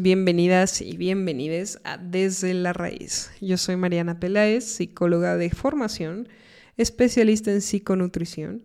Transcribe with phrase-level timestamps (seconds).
[0.00, 3.30] Bienvenidas y bienvenides a Desde la Raíz.
[3.40, 6.28] Yo soy Mariana Peláez, psicóloga de formación,
[6.76, 8.64] especialista en psiconutrición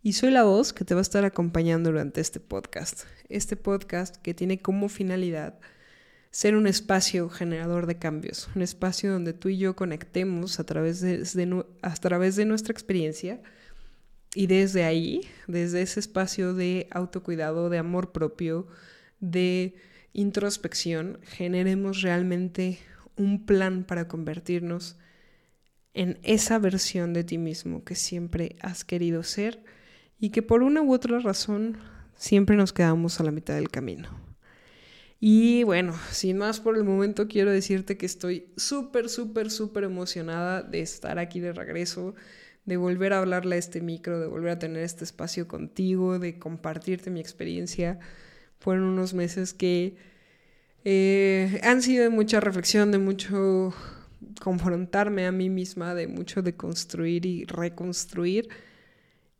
[0.00, 3.02] y soy la voz que te va a estar acompañando durante este podcast.
[3.28, 5.58] Este podcast que tiene como finalidad
[6.30, 11.00] ser un espacio generador de cambios, un espacio donde tú y yo conectemos a través
[11.00, 13.42] de, a través de nuestra experiencia
[14.36, 18.68] y desde ahí, desde ese espacio de autocuidado, de amor propio,
[19.18, 19.74] de
[20.14, 22.78] introspección, generemos realmente
[23.16, 24.96] un plan para convertirnos
[25.92, 29.62] en esa versión de ti mismo que siempre has querido ser
[30.18, 31.76] y que por una u otra razón
[32.16, 34.08] siempre nos quedamos a la mitad del camino.
[35.20, 40.62] Y bueno, sin más por el momento, quiero decirte que estoy súper, súper, súper emocionada
[40.62, 42.14] de estar aquí de regreso,
[42.66, 46.38] de volver a hablarle a este micro, de volver a tener este espacio contigo, de
[46.38, 47.98] compartirte mi experiencia
[48.64, 49.94] fueron unos meses que
[50.86, 53.74] eh, han sido de mucha reflexión, de mucho
[54.40, 58.48] confrontarme a mí misma, de mucho de construir y reconstruir.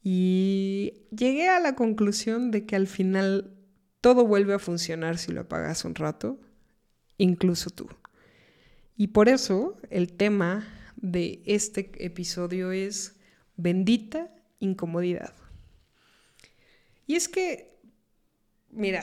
[0.02, 3.50] Y llegué a la conclusión de que al final
[4.02, 6.38] todo vuelve a funcionar si lo apagas un rato,
[7.16, 7.88] incluso tú.
[8.98, 13.16] Y por eso el tema de este episodio es
[13.56, 15.32] bendita incomodidad.
[17.06, 17.73] Y es que
[18.75, 19.03] mira,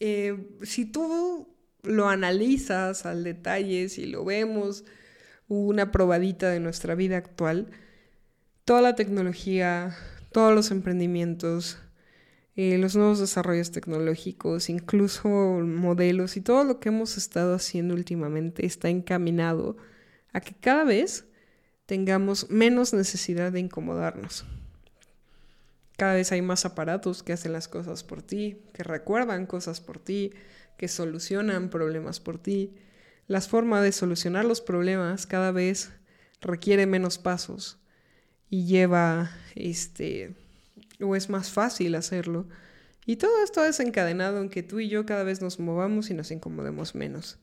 [0.00, 1.48] eh, si tú
[1.82, 4.84] lo analizas al detalle, si lo vemos,
[5.48, 7.70] una probadita de nuestra vida actual,
[8.64, 9.94] toda la tecnología,
[10.32, 11.78] todos los emprendimientos,
[12.56, 18.64] eh, los nuevos desarrollos tecnológicos, incluso modelos y todo lo que hemos estado haciendo últimamente
[18.64, 19.76] está encaminado
[20.32, 21.26] a que cada vez
[21.86, 24.46] tengamos menos necesidad de incomodarnos.
[25.96, 29.98] Cada vez hay más aparatos que hacen las cosas por ti, que recuerdan cosas por
[29.98, 30.32] ti,
[30.76, 32.74] que solucionan problemas por ti.
[33.26, 35.92] La forma de solucionar los problemas cada vez
[36.40, 37.78] requiere menos pasos
[38.50, 40.34] y lleva este
[41.00, 42.48] o es más fácil hacerlo.
[43.06, 46.14] Y todo esto es encadenado en que tú y yo cada vez nos movamos y
[46.14, 47.38] nos incomodemos menos.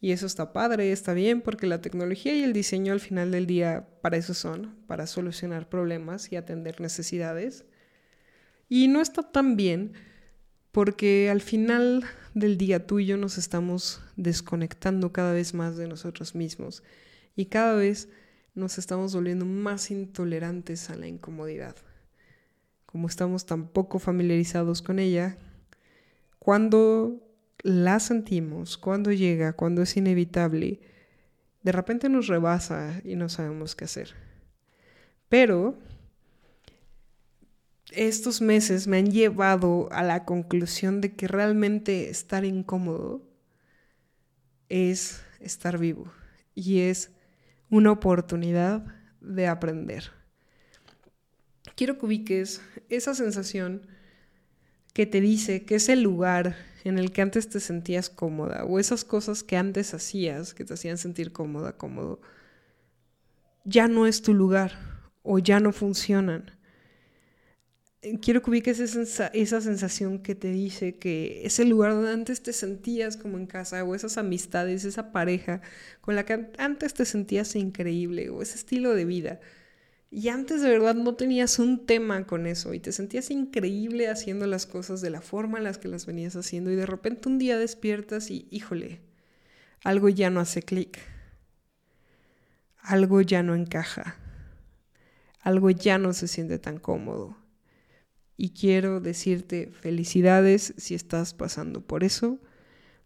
[0.00, 3.46] Y eso está padre, está bien, porque la tecnología y el diseño al final del
[3.46, 7.64] día para eso son, para solucionar problemas y atender necesidades.
[8.74, 9.92] Y no está tan bien
[10.70, 15.86] porque al final del día tú y yo nos estamos desconectando cada vez más de
[15.86, 16.82] nosotros mismos
[17.36, 18.08] y cada vez
[18.54, 21.76] nos estamos volviendo más intolerantes a la incomodidad.
[22.86, 25.36] Como estamos tan poco familiarizados con ella,
[26.38, 27.20] cuando
[27.58, 30.80] la sentimos, cuando llega, cuando es inevitable,
[31.62, 34.14] de repente nos rebasa y no sabemos qué hacer.
[35.28, 35.76] Pero
[37.94, 43.22] estos meses me han llevado a la conclusión de que realmente estar incómodo
[44.68, 46.12] es estar vivo
[46.54, 47.10] y es
[47.70, 48.84] una oportunidad
[49.20, 50.10] de aprender.
[51.74, 53.86] Quiero que ubiques esa sensación
[54.92, 59.04] que te dice que ese lugar en el que antes te sentías cómoda o esas
[59.04, 62.20] cosas que antes hacías que te hacían sentir cómoda, cómodo,
[63.64, 64.72] ya no es tu lugar
[65.22, 66.61] o ya no funcionan
[68.20, 72.52] quiero que ubiques esa, esa sensación que te dice que ese lugar donde antes te
[72.52, 75.62] sentías como en casa, o esas amistades, esa pareja
[76.00, 79.40] con la que antes te sentías increíble, o ese estilo de vida.
[80.10, 84.46] Y antes de verdad no tenías un tema con eso y te sentías increíble haciendo
[84.46, 87.38] las cosas de la forma en las que las venías haciendo y de repente un
[87.38, 89.00] día despiertas y, híjole,
[89.84, 90.98] algo ya no hace clic,
[92.82, 94.16] algo ya no encaja,
[95.40, 97.41] algo ya no se siente tan cómodo
[98.42, 102.40] y quiero decirte felicidades si estás pasando por eso,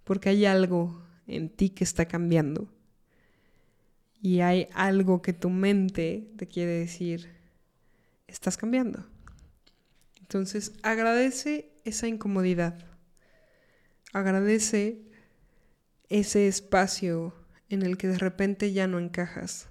[0.03, 2.73] porque hay algo en ti que está cambiando.
[4.23, 7.29] Y hay algo que tu mente te quiere decir,
[8.27, 9.05] estás cambiando.
[10.19, 12.79] Entonces agradece esa incomodidad.
[14.15, 15.03] Agradece
[16.09, 17.35] ese espacio
[17.69, 19.69] en el que de repente ya no encajas.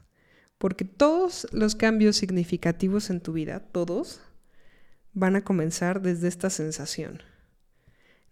[0.60, 4.22] Porque todos los cambios significativos en tu vida, todos,
[5.16, 7.24] van a comenzar desde esta sensación.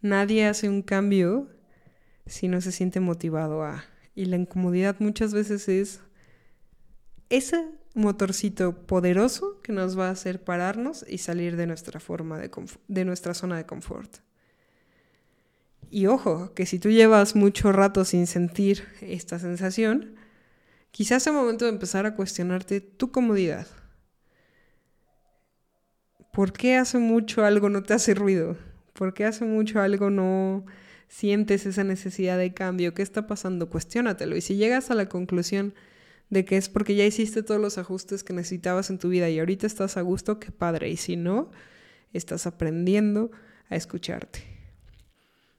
[0.01, 1.49] Nadie hace un cambio
[2.27, 3.85] si no se siente motivado a.
[4.15, 6.01] Y la incomodidad muchas veces es
[7.29, 7.65] ese
[7.95, 12.51] motorcito poderoso que nos va a hacer pararnos y salir de nuestra forma de,
[12.87, 14.17] de nuestra zona de confort.
[15.89, 20.15] Y ojo, que si tú llevas mucho rato sin sentir esta sensación,
[20.91, 23.67] quizás es el momento de empezar a cuestionarte tu comodidad.
[26.33, 28.57] ¿Por qué hace mucho algo no te hace ruido?
[28.91, 30.65] ¿Por qué hace mucho algo no
[31.07, 33.69] sientes esa necesidad de cambio, ¿qué está pasando?
[33.69, 34.35] Cuestiónatelo.
[34.35, 35.75] Y si llegas a la conclusión
[36.31, 39.37] de que es porque ya hiciste todos los ajustes que necesitabas en tu vida y
[39.37, 40.89] ahorita estás a gusto, qué padre.
[40.89, 41.51] Y si no,
[42.13, 43.29] estás aprendiendo
[43.69, 44.39] a escucharte.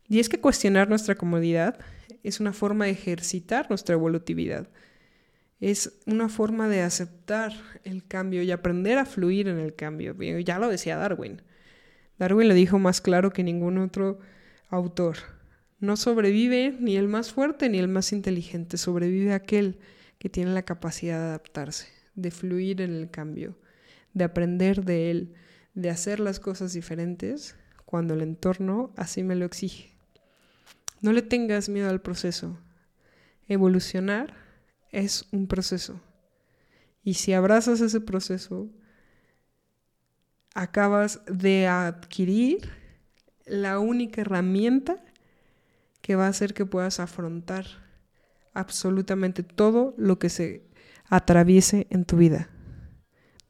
[0.09, 1.79] Y es que cuestionar nuestra comodidad
[2.25, 4.69] es una forma de ejercitar nuestra evolutividad.
[5.61, 7.53] Es una forma de aceptar
[7.85, 10.15] el cambio y aprender a fluir en el cambio.
[10.41, 11.43] Ya lo decía Darwin.
[12.19, 14.19] Darwin lo dijo más claro que ningún otro
[14.69, 15.17] autor.
[15.81, 19.79] No sobrevive ni el más fuerte ni el más inteligente, sobrevive aquel
[20.19, 23.59] que tiene la capacidad de adaptarse, de fluir en el cambio,
[24.13, 25.35] de aprender de él,
[25.75, 29.93] de hacer las cosas diferentes cuando el entorno así me lo exige.
[31.01, 32.59] No le tengas miedo al proceso.
[33.47, 34.44] Evolucionar
[34.95, 36.01] es un proceso.
[37.03, 38.71] Y si abrazas ese proceso,
[40.55, 42.71] acabas de adquirir
[43.45, 45.05] la única herramienta
[46.01, 47.67] que va a hacer que puedas afrontar
[48.55, 50.67] absolutamente todo lo que se
[51.09, 52.49] atraviese en tu vida.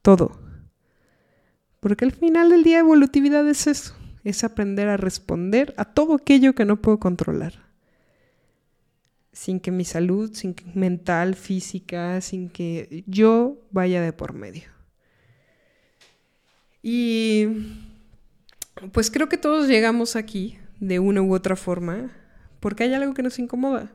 [0.01, 0.39] Todo.
[1.79, 6.55] Porque al final del día evolutividad es eso, es aprender a responder a todo aquello
[6.55, 7.65] que no puedo controlar.
[9.35, 14.63] Sin que mi salud, sin que mental, física, sin que yo vaya de por medio.
[16.81, 17.47] Y
[18.93, 22.11] pues creo que todos llegamos aquí de una u otra forma
[22.59, 23.91] porque hay algo que nos incomoda.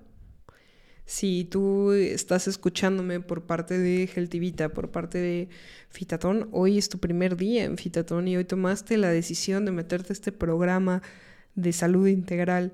[1.06, 5.48] Si tú estás escuchándome por parte de Geltivita, por parte de
[5.88, 10.12] Fitatón, hoy es tu primer día en Fitatón y hoy tomaste la decisión de meterte
[10.12, 11.02] a este programa
[11.56, 12.72] de salud integral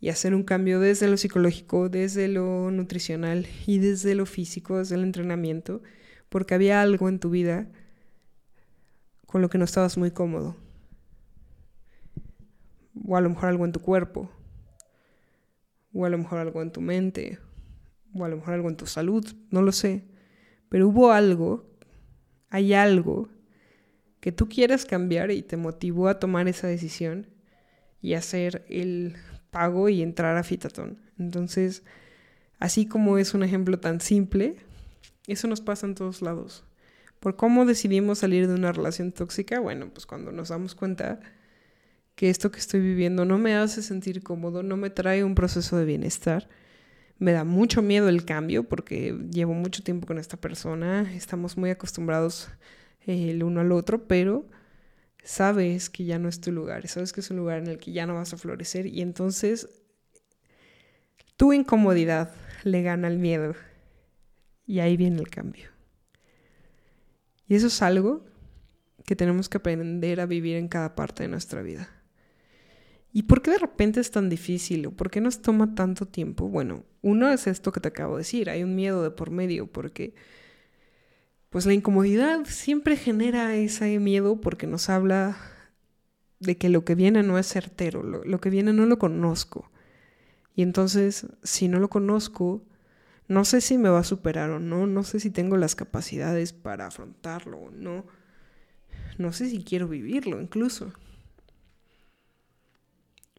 [0.00, 4.94] y hacer un cambio desde lo psicológico, desde lo nutricional y desde lo físico, desde
[4.94, 5.82] el entrenamiento,
[6.28, 7.68] porque había algo en tu vida
[9.26, 10.56] con lo que no estabas muy cómodo.
[13.06, 14.30] O a lo mejor algo en tu cuerpo,
[15.92, 17.38] o a lo mejor algo en tu mente,
[18.14, 20.04] o a lo mejor algo en tu salud, no lo sé.
[20.68, 21.66] Pero hubo algo,
[22.50, 23.28] hay algo
[24.20, 27.26] que tú quieres cambiar y te motivó a tomar esa decisión
[28.00, 29.16] y hacer el
[29.50, 30.98] pago y entrar a Fitatón.
[31.18, 31.82] Entonces,
[32.58, 34.56] así como es un ejemplo tan simple,
[35.26, 36.64] eso nos pasa en todos lados.
[37.20, 41.20] Por cómo decidimos salir de una relación tóxica, bueno, pues cuando nos damos cuenta
[42.14, 45.76] que esto que estoy viviendo no me hace sentir cómodo, no me trae un proceso
[45.76, 46.48] de bienestar.
[47.18, 51.70] Me da mucho miedo el cambio porque llevo mucho tiempo con esta persona, estamos muy
[51.70, 52.48] acostumbrados
[53.06, 54.46] eh, el uno al otro, pero
[55.28, 57.92] sabes que ya no es tu lugar, sabes que es un lugar en el que
[57.92, 59.68] ya no vas a florecer y entonces
[61.36, 62.34] tu incomodidad
[62.64, 63.54] le gana el miedo
[64.66, 65.68] y ahí viene el cambio.
[67.46, 68.24] Y eso es algo
[69.04, 71.90] que tenemos que aprender a vivir en cada parte de nuestra vida.
[73.12, 76.48] ¿Y por qué de repente es tan difícil o por qué nos toma tanto tiempo?
[76.48, 79.66] Bueno, uno es esto que te acabo de decir, hay un miedo de por medio
[79.66, 80.14] porque
[81.50, 85.36] pues la incomodidad siempre genera ese miedo porque nos habla
[86.40, 89.70] de que lo que viene no es certero, lo, que viene no lo conozco.
[90.54, 92.62] Y entonces, si no lo conozco,
[93.28, 96.52] no sé si me va a superar o no, no sé si tengo las capacidades
[96.52, 98.06] para afrontarlo o no,
[99.18, 100.92] no sé si quiero vivirlo incluso.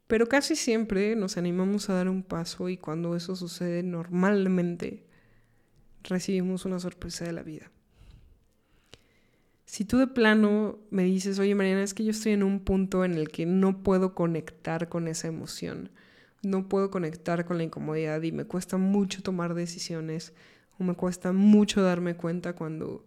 [0.07, 5.05] Pero casi siempre nos animamos a dar un paso y cuando eso sucede normalmente
[6.03, 7.71] recibimos una sorpresa de la vida.
[9.69, 13.05] Si tú de plano me dices, oye Mariana, es que yo estoy en un punto
[13.05, 15.91] en el que no puedo conectar con esa emoción,
[16.41, 20.33] no puedo conectar con la incomodidad y me cuesta mucho tomar decisiones
[20.79, 23.05] o me cuesta mucho darme cuenta cuando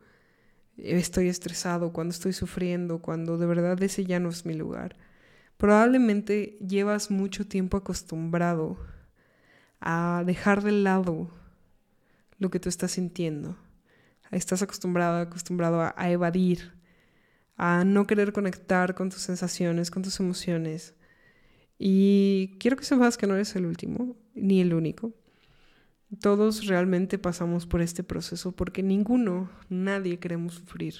[0.77, 4.97] estoy estresado, cuando estoy sufriendo, cuando de verdad ese ya no es mi lugar
[5.63, 8.79] Probablemente llevas mucho tiempo acostumbrado
[9.81, 11.31] a dejar de lado
[12.39, 13.57] lo que tú estás sintiendo.
[14.33, 16.73] Estás acostumbrado, acostumbrado a, a evadir,
[17.57, 20.95] a no querer conectar con tus sensaciones, con tus emociones.
[21.79, 25.13] Y quiero que sepas que no eres el último, ni el único.
[26.21, 30.95] Todos realmente pasamos por este proceso porque ninguno, nadie queremos sufrir.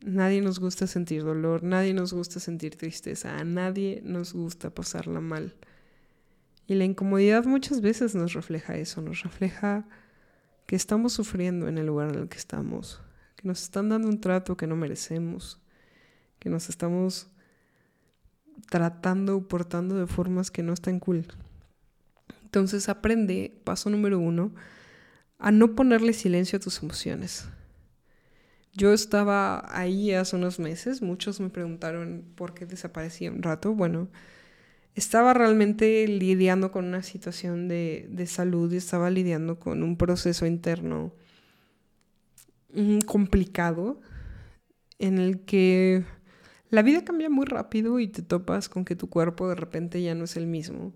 [0.00, 5.20] Nadie nos gusta sentir dolor, nadie nos gusta sentir tristeza, a nadie nos gusta pasarla
[5.20, 5.56] mal.
[6.66, 9.86] Y la incomodidad muchas veces nos refleja eso, nos refleja
[10.66, 13.00] que estamos sufriendo en el lugar en el que estamos,
[13.36, 15.60] que nos están dando un trato que no merecemos,
[16.38, 17.28] que nos estamos
[18.68, 21.26] tratando o portando de formas que no están cool.
[22.42, 24.52] Entonces aprende, paso número uno,
[25.38, 27.46] a no ponerle silencio a tus emociones.
[28.72, 33.74] Yo estaba ahí hace unos meses, muchos me preguntaron por qué desaparecía un rato.
[33.74, 34.08] Bueno,
[34.96, 41.12] estaba realmente lidiando con una situación de, salud y estaba lidiando con un proceso interno
[42.72, 44.00] mm, complicado
[44.98, 46.02] en el que
[46.70, 50.14] la vida cambia muy rápido y te topas con que tu cuerpo de repente ya
[50.14, 50.94] no es el mismo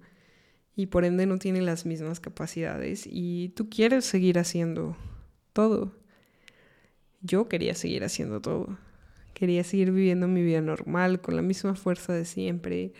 [0.74, 4.96] y por ende no tiene las mismas capacidades y tú quieres seguir haciendo
[5.52, 5.94] todo.
[7.20, 8.78] Yo quería seguir haciendo todo.
[9.34, 12.94] Quería seguir viviendo mi vida normal, con la misma fuerza de siempre,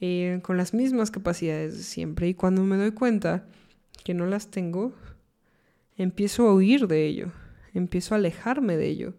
[0.00, 2.28] eh, con las mismas capacidades de siempre.
[2.28, 3.46] Y cuando me doy cuenta
[4.02, 4.94] que no las tengo,
[5.96, 7.32] empiezo a huir de ello,
[7.74, 9.14] empiezo a alejarme de ello,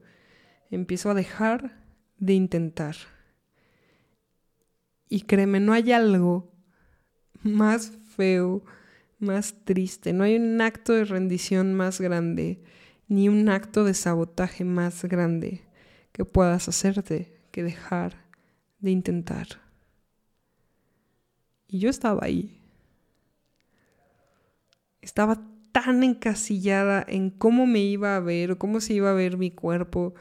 [0.71, 1.77] empiezo a dejar
[2.17, 2.95] de intentar.
[5.07, 6.51] Y créeme, no hay algo
[7.43, 8.63] más feo,
[9.19, 12.63] más triste, no hay un acto de rendición más grande,
[13.07, 15.61] ni un acto de sabotaje más grande
[16.11, 18.25] que puedas hacerte que dejar
[18.79, 19.70] de intentar.
[21.71, 22.59] Y yo estaba ahí.
[25.01, 29.37] Estaba tan encasillada en cómo me iba a ver o cómo se iba a ver
[29.37, 30.13] mi cuerpo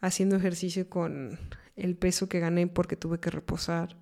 [0.00, 1.38] haciendo ejercicio con
[1.76, 3.96] el peso que gané porque tuve que reposar.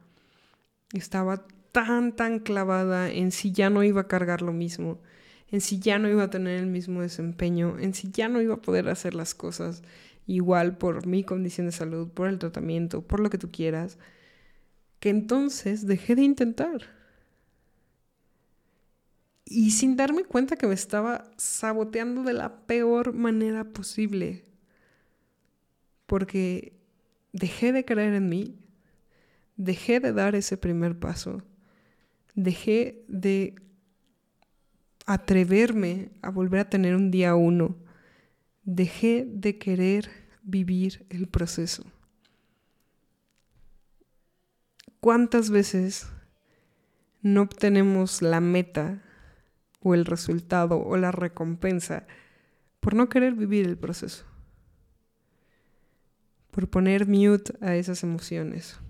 [0.93, 5.01] Estaba tan, tan clavada en si ya no iba a cargar lo mismo,
[5.49, 8.55] en si ya no iba a tener el mismo desempeño, en si ya no iba
[8.55, 9.83] a poder hacer las cosas
[10.25, 13.99] igual por mi condición de salud, por el tratamiento, por lo que tú quieras,
[15.01, 16.83] que entonces dejé de intentar.
[19.45, 24.45] Y sin darme cuenta que me estaba saboteando de la peor manera posible.
[26.07, 26.73] Porque
[27.33, 28.59] dejé de creer en mí,
[29.57, 31.43] dejé de dar ese primer paso,
[32.35, 33.55] dejé de
[35.07, 37.77] atreverme a volver a tener un día uno,
[38.65, 40.11] dejé de querer
[40.43, 41.85] vivir el proceso.
[45.07, 46.09] ¿Cuántas veces
[47.23, 49.05] no obtenemos la meta
[49.81, 52.09] o el resultado o la recompensa
[52.81, 54.25] por no querer vivir el proceso?
[56.51, 58.81] Por poner mute a esas emociones.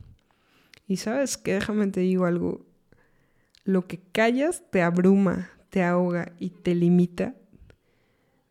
[0.89, 2.65] Y sabes que déjame te digo algo,
[3.65, 7.35] lo que callas te abruma, te ahoga y te limita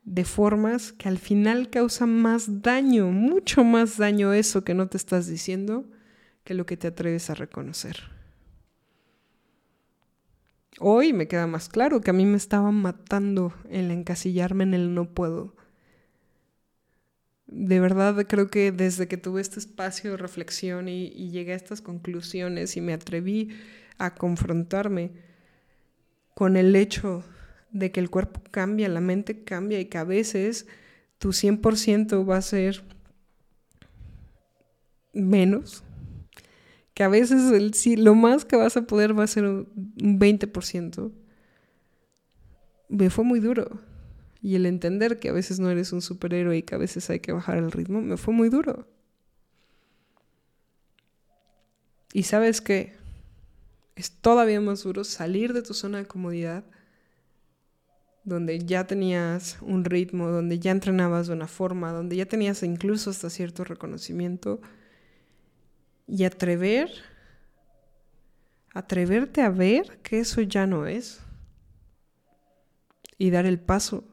[0.03, 4.97] de formas que al final causan más daño, mucho más daño eso que no te
[4.97, 5.89] estás diciendo
[6.45, 7.97] que lo que te atreves a reconocer.
[10.79, 14.93] Hoy me queda más claro que a mí me estaban matando el encasillarme en el
[14.93, 15.55] no puedo.
[17.47, 21.55] De verdad creo que desde que tuve este espacio de reflexión y, y llegué a
[21.55, 23.49] estas conclusiones y me atreví
[23.97, 25.11] a confrontarme
[26.33, 27.23] con el hecho
[27.71, 30.67] de que el cuerpo cambia, la mente cambia y que a veces
[31.17, 32.83] tu 100% va a ser
[35.13, 35.83] menos
[36.95, 41.11] que a veces el, lo más que vas a poder va a ser un 20%,
[42.87, 43.81] me fue muy duro.
[44.41, 47.19] Y el entender que a veces no eres un superhéroe y que a veces hay
[47.19, 48.87] que bajar el ritmo, me fue muy duro.
[52.13, 52.93] Y sabes qué?
[53.97, 56.63] Es todavía más duro salir de tu zona de comodidad,
[58.23, 63.09] donde ya tenías un ritmo, donde ya entrenabas de una forma, donde ya tenías incluso
[63.09, 64.61] hasta cierto reconocimiento
[66.07, 66.91] y atrever,
[68.73, 71.21] atreverte a ver que eso ya no es
[73.17, 74.03] y dar el paso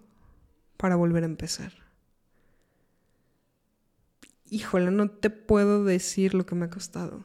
[0.76, 1.72] para volver a empezar.
[4.48, 7.24] Híjole, no te puedo decir lo que me ha costado.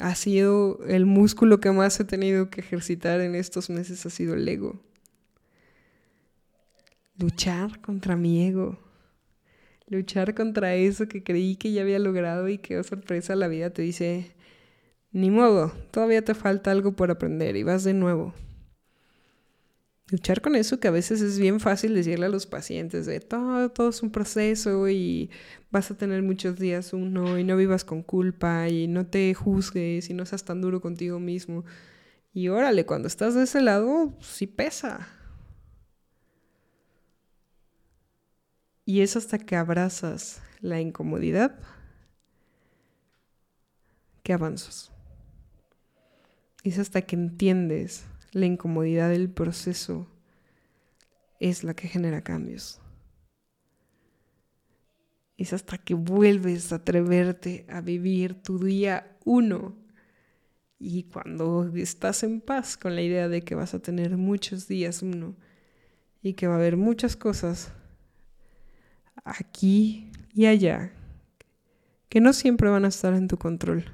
[0.00, 4.34] Ha sido el músculo que más he tenido que ejercitar en estos meses, ha sido
[4.34, 4.82] el ego.
[7.18, 8.78] Luchar contra mi ego
[9.92, 13.70] luchar contra eso que creí que ya había logrado y que, oh, sorpresa, la vida
[13.70, 14.32] te dice,
[15.12, 18.34] ni modo, todavía te falta algo por aprender y vas de nuevo.
[20.10, 23.70] Luchar con eso que a veces es bien fácil decirle a los pacientes de todo,
[23.70, 25.30] todo es un proceso y
[25.70, 30.10] vas a tener muchos días uno y no vivas con culpa y no te juzgues
[30.10, 31.64] y no seas tan duro contigo mismo.
[32.34, 35.08] Y órale, cuando estás de ese lado, sí pesa.
[38.84, 41.58] Y es hasta que abrazas la incomodidad
[44.22, 44.90] que avanzas.
[46.62, 50.08] Es hasta que entiendes la incomodidad del proceso
[51.40, 52.80] es la que genera cambios.
[55.36, 59.76] Es hasta que vuelves a atreverte a vivir tu día uno.
[60.78, 65.02] Y cuando estás en paz con la idea de que vas a tener muchos días
[65.02, 65.36] uno
[66.22, 67.72] y que va a haber muchas cosas
[69.24, 70.92] aquí y allá,
[72.08, 73.84] que no siempre van a estar en tu control,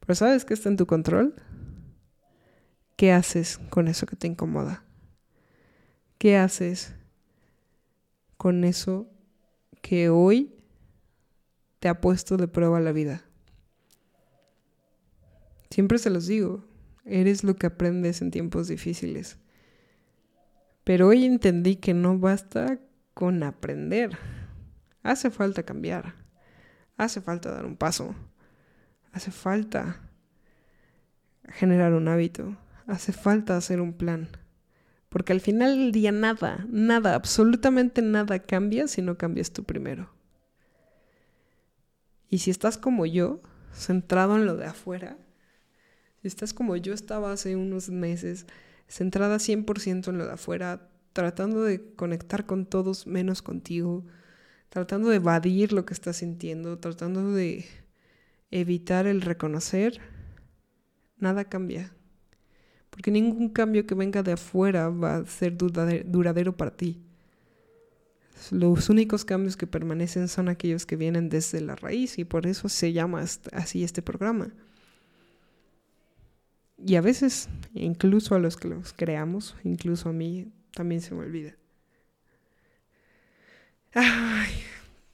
[0.00, 1.34] Pero ¿sabes qué está en tu control?
[2.96, 4.84] ¿Qué haces con eso que te incomoda?
[6.18, 6.94] ¿Qué haces
[8.36, 9.06] con eso
[9.80, 10.54] que hoy
[11.78, 13.24] te ha puesto de prueba la vida?
[15.70, 16.64] Siempre se los digo,
[17.04, 19.38] eres lo que aprendes en tiempos difíciles.
[20.84, 22.80] Pero hoy entendí que no basta
[23.20, 24.16] con aprender.
[25.02, 26.14] Hace falta cambiar.
[26.96, 28.14] Hace falta dar un paso.
[29.12, 30.00] Hace falta
[31.44, 32.56] generar un hábito.
[32.86, 34.30] Hace falta hacer un plan.
[35.10, 40.10] Porque al final del día nada, nada, absolutamente nada cambia si no cambias tú primero.
[42.30, 43.42] Y si estás como yo,
[43.74, 45.18] centrado en lo de afuera,
[46.22, 48.46] si estás como yo estaba hace unos meses,
[48.88, 54.04] centrada 100% en lo de afuera, tratando de conectar con todos menos contigo,
[54.68, 57.66] tratando de evadir lo que estás sintiendo, tratando de
[58.50, 60.00] evitar el reconocer,
[61.16, 61.92] nada cambia.
[62.90, 67.02] Porque ningún cambio que venga de afuera va a ser duradero para ti.
[68.50, 72.68] Los únicos cambios que permanecen son aquellos que vienen desde la raíz y por eso
[72.68, 74.52] se llama así este programa.
[76.78, 81.20] Y a veces, incluso a los que los creamos, incluso a mí, también se me
[81.20, 81.54] olvida.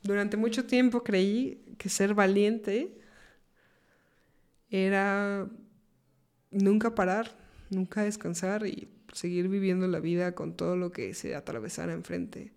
[0.03, 3.01] durante mucho tiempo creí que ser valiente
[4.71, 5.49] era
[6.51, 7.37] nunca parar,
[7.71, 12.53] nunca descansar y seguir viviendo la vida con todo lo que se atravesara enfrente.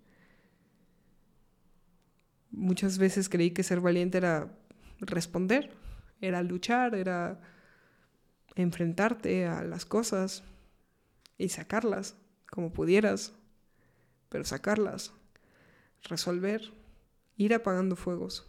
[2.51, 4.51] Muchas veces creí que ser valiente era
[5.00, 5.72] responder,
[6.20, 7.39] era luchar, era
[8.56, 10.44] enfrentarte a las cosas
[11.38, 12.15] y sacarlas
[12.50, 13.34] como pudieras,
[14.29, 15.13] pero sacarlas,
[16.03, 16.72] resolver,
[17.38, 18.46] ir apagando fuegos.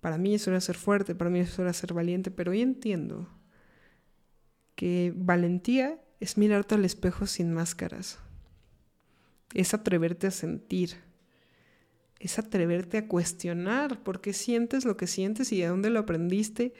[0.00, 3.28] Para mí eso era ser fuerte, para mí eso era ser valiente, pero hoy entiendo
[4.74, 8.18] que valentía es mirarte al espejo sin máscaras,
[9.54, 10.96] es atreverte a sentir,
[12.20, 16.74] es atreverte a cuestionar por qué sientes lo que sientes y de dónde lo aprendiste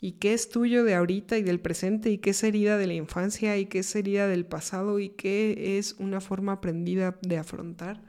[0.00, 2.94] y qué es tuyo de ahorita y del presente y qué es herida de la
[2.94, 8.02] infancia y qué es herida del pasado y qué es una forma aprendida de afrontar.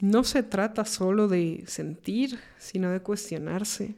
[0.00, 3.94] No se trata solo de sentir, sino de cuestionarse.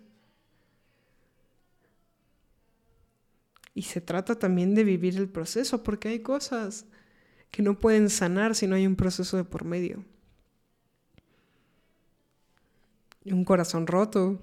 [3.75, 6.87] Y se trata también de vivir el proceso, porque hay cosas
[7.51, 10.05] que no pueden sanar si no hay un proceso de por medio.
[13.25, 14.39] Un corazón roto,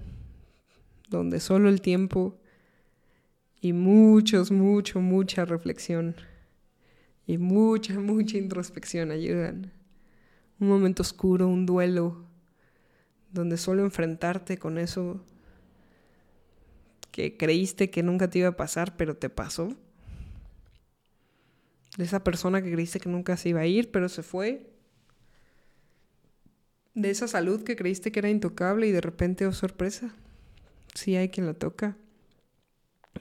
[1.12, 2.38] donde solo el tiempo
[3.60, 6.16] y muchos, mucho, mucha reflexión
[7.26, 9.72] y mucha, mucha introspección ayudan.
[10.58, 12.24] Un momento oscuro, un duelo,
[13.32, 15.24] donde solo enfrentarte con eso
[17.12, 19.76] que creíste que nunca te iba a pasar, pero te pasó.
[21.96, 24.72] De esa persona que creíste que nunca se iba a ir, pero se fue.
[26.94, 30.14] De esa salud que creíste que era intocable y de repente, oh sorpresa,
[30.94, 31.96] si hay quien la toca,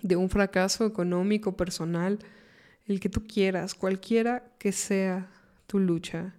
[0.02, 2.20] de un fracaso económico, personal,
[2.86, 5.30] el que tú quieras, cualquiera que sea
[5.68, 6.36] tu lucha,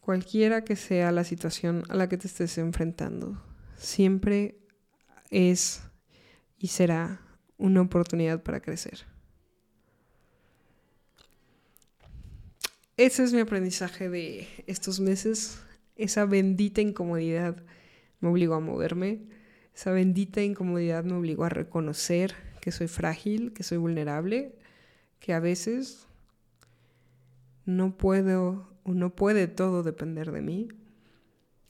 [0.00, 3.42] cualquiera que sea la situación a la que te estés enfrentando,
[3.76, 4.58] siempre
[5.30, 5.82] es
[6.58, 7.20] y será
[7.56, 9.06] una oportunidad para crecer.
[12.96, 15.62] Ese es mi aprendizaje de estos meses,
[15.96, 17.62] esa bendita incomodidad
[18.20, 19.20] me obligó a moverme.
[19.74, 24.54] Esa bendita incomodidad me obligó a reconocer que soy frágil, que soy vulnerable,
[25.18, 26.06] que a veces
[27.64, 30.68] no puedo o no puede todo depender de mí.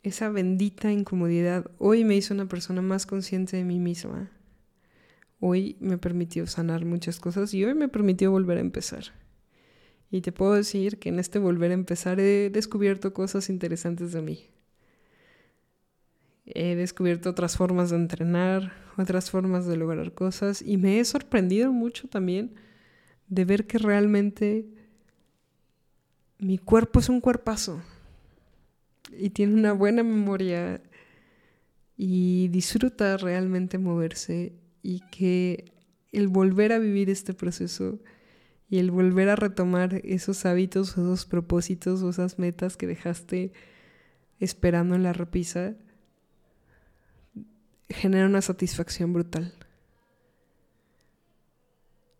[0.02, 4.30] Esa bendita incomodidad hoy me hizo una persona más consciente de mí misma.
[5.40, 9.04] Hoy me permitió sanar muchas cosas y hoy me permitió volver a empezar.
[10.10, 14.22] Y te puedo decir que en este volver a empezar he descubierto cosas interesantes de
[14.22, 14.46] mí.
[16.44, 21.72] He descubierto otras formas de entrenar, otras formas de lograr cosas y me he sorprendido
[21.72, 22.55] mucho también
[23.29, 24.66] de ver que realmente
[26.38, 27.81] mi cuerpo es un cuerpazo
[29.16, 30.83] y tiene una buena memoria
[31.96, 35.72] y disfruta realmente moverse y que
[36.12, 38.00] el volver a vivir este proceso
[38.68, 43.53] y el volver a retomar esos hábitos, esos propósitos o esas metas que dejaste
[44.38, 45.74] esperando en la repisa,
[47.90, 49.55] genera una satisfacción brutal.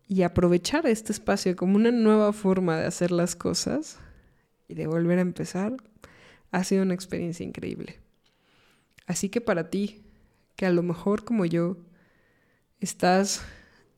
[0.07, 3.97] Y aprovechar este espacio como una nueva forma de hacer las cosas
[4.67, 5.77] y de volver a empezar
[6.51, 7.99] ha sido una experiencia increíble.
[9.07, 10.03] Así que para ti,
[10.57, 11.77] que a lo mejor como yo,
[12.81, 13.41] estás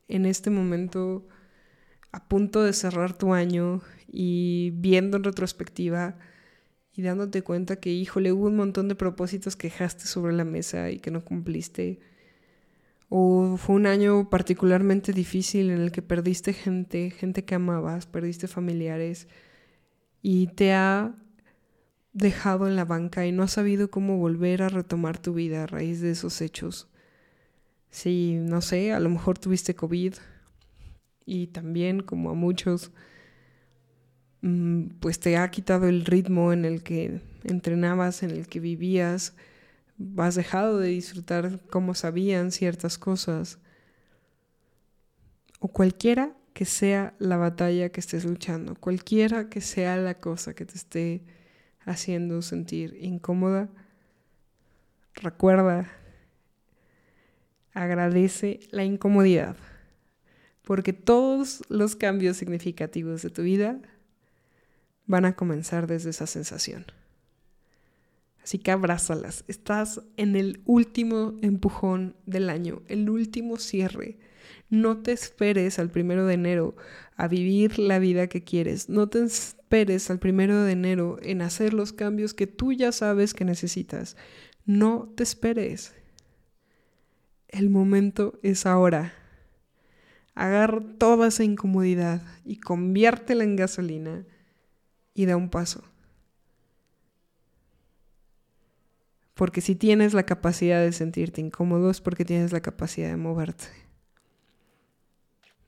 [0.08, 1.28] en este momento
[2.12, 6.16] a punto de cerrar tu año y viendo en retrospectiva
[6.96, 10.92] y dándote cuenta que, híjole, hubo un montón de propósitos que dejaste sobre la mesa
[10.92, 12.00] y que no cumpliste.
[13.10, 18.48] O fue un año particularmente difícil en el que perdiste gente, gente que amabas, perdiste
[18.48, 19.28] familiares
[20.22, 21.16] y te ha
[22.14, 25.68] dejado en la banca y no has sabido cómo volver a retomar tu vida a
[25.68, 26.88] raíz de esos hechos.
[27.90, 30.14] Sí, no sé, a lo mejor tuviste COVID
[31.26, 32.92] y también, como a muchos,
[35.00, 39.36] pues te ha quitado el ritmo en el que entrenabas, en el que vivías,
[40.18, 43.60] has dejado de disfrutar como sabían ciertas cosas.
[45.60, 50.66] O cualquiera que sea la batalla que estés luchando, cualquiera que sea la cosa que
[50.66, 51.24] te esté
[51.86, 53.70] haciendo sentir incómoda,
[55.16, 55.90] recuerda,
[57.74, 59.56] agradece la incomodidad,
[60.64, 63.80] porque todos los cambios significativos de tu vida
[65.06, 66.86] van a comenzar desde esa sensación.
[68.44, 69.46] Así que abrázalas.
[69.48, 74.18] Estás en el último empujón del año, el último cierre.
[74.70, 76.76] No te esperes al primero de enero
[77.16, 78.90] a vivir la vida que quieres.
[78.90, 83.34] No te esperes al primero de enero en hacer los cambios que tú ya sabes
[83.34, 84.18] que necesitas.
[84.66, 85.94] No te esperes.
[87.48, 89.14] El momento es ahora.
[90.36, 94.26] Agarra toda esa incomodidad y conviértela en gasolina
[95.14, 95.84] y da un paso.
[99.36, 103.66] Porque si tienes la capacidad de sentirte incómodo es porque tienes la capacidad de moverte,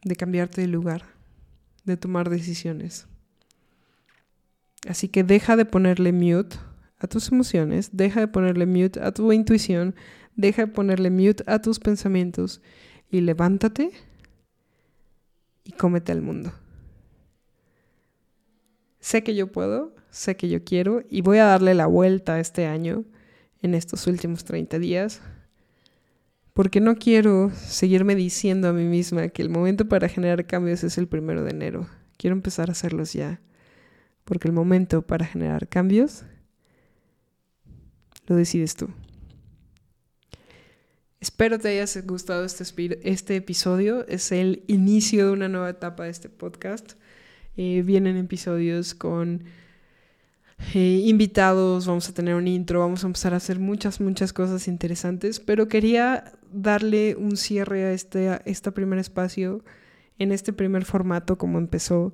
[0.04, 1.04] de cambiarte de lugar,
[1.84, 3.08] de tomar decisiones.
[4.88, 6.58] Así que deja de ponerle mute
[7.00, 9.96] a tus emociones, deja de ponerle mute a tu intuición,
[10.36, 12.62] deja de ponerle mute a tus pensamientos
[13.10, 13.92] y levántate
[15.64, 16.54] y cómete al mundo.
[19.06, 22.66] Sé que yo puedo, sé que yo quiero y voy a darle la vuelta este
[22.66, 23.06] año
[23.62, 25.22] en estos últimos 30 días,
[26.56, 30.98] porque no quiero seguirme diciendo a mí misma que el momento para generar cambios es
[30.98, 31.88] el primero de enero.
[32.18, 33.42] Quiero empezar a hacerlos ya,
[34.24, 36.24] porque el momento para generar cambios
[38.26, 38.90] lo decides tú.
[41.20, 42.64] Espero te haya gustado este,
[43.08, 44.08] este episodio.
[44.08, 46.94] Es el inicio de una nueva etapa de este podcast.
[47.58, 49.44] Eh, vienen episodios con
[50.74, 54.68] eh, invitados, vamos a tener un intro, vamos a empezar a hacer muchas, muchas cosas
[54.68, 59.64] interesantes, pero quería darle un cierre a este, a este primer espacio,
[60.20, 62.14] en este primer formato como empezó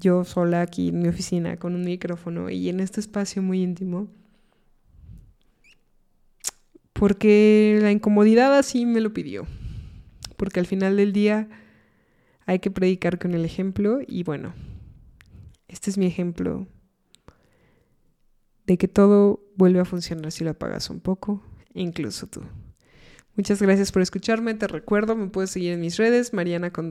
[0.00, 4.08] yo sola aquí en mi oficina con un micrófono y en este espacio muy íntimo.
[6.92, 9.46] Porque la incomodidad así me lo pidió.
[10.36, 11.48] Porque al final del día
[12.48, 14.54] hay que predicar con el ejemplo y bueno,
[15.68, 16.66] este es mi ejemplo
[18.64, 21.42] de que todo vuelve a funcionar si lo apagas un poco,
[21.74, 22.40] incluso tú.
[23.36, 24.54] Muchas gracias por escucharme.
[24.54, 26.88] Te recuerdo, me puedes seguir en mis redes, mariana con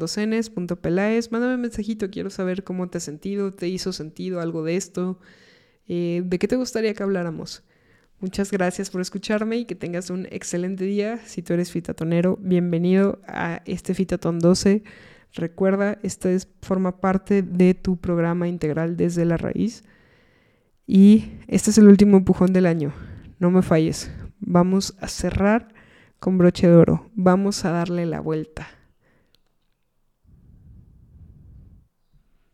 [1.31, 5.19] Mándame un mensajito, quiero saber cómo te has sentido, te hizo sentido algo de esto,
[5.87, 7.63] eh, de qué te gustaría que habláramos.
[8.19, 11.19] Muchas gracias por escucharme y que tengas un excelente día.
[11.25, 14.83] Si tú eres fitatonero, bienvenido a este Fitatón 12.
[15.33, 19.83] Recuerda, esta es, forma parte de tu programa integral desde la raíz.
[20.85, 22.93] Y este es el último empujón del año.
[23.39, 24.11] No me falles.
[24.39, 25.73] Vamos a cerrar
[26.19, 27.09] con broche de oro.
[27.15, 28.67] Vamos a darle la vuelta.